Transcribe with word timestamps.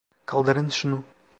Kaldırın 0.25 0.69
şunu! 0.69 1.03